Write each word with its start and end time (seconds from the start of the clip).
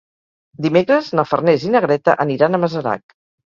Dimecres 0.65 1.11
na 1.19 1.27
Farners 1.33 1.67
i 1.69 1.75
na 1.77 1.83
Greta 1.87 2.19
aniran 2.27 2.61
a 2.61 2.63
Masarac. 2.67 3.19